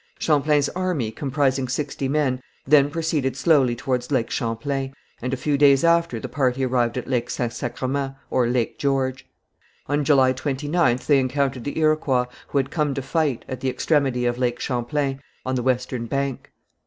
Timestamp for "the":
6.19-6.27, 11.65-11.77, 13.59-13.69, 15.53-15.61